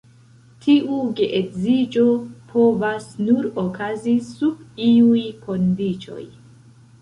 Tiu 0.63 1.01
geedziĝo 1.19 2.05
povas 2.53 3.05
nur 3.27 3.49
okazi 3.65 4.17
sub 4.31 4.65
iuj 4.87 5.21
kondiĉoj. 5.45 6.25